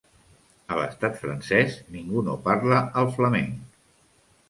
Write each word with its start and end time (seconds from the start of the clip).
A 0.75 0.79
l'estat 0.79 1.19
francès 1.25 1.77
ningú 1.99 2.25
no 2.31 2.41
parla 2.51 2.83
el 3.03 3.15
flamenc 3.19 3.65